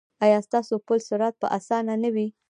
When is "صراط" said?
1.09-1.33